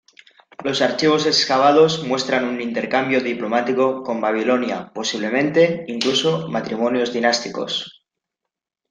[0.63, 8.03] Los archivos excavados muestran un intercambio diplomático con Babilonia, posiblemente, incluso matrimonios dinásticos.